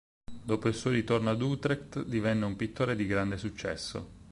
Dopo 0.41 0.67
il 0.67 0.73
suo 0.73 0.89
ritorno 0.89 1.29
ad 1.29 1.43
Utrecht, 1.43 2.03
divenne 2.05 2.45
un 2.45 2.55
pittore 2.55 2.95
di 2.95 3.05
grande 3.05 3.37
successo. 3.37 4.17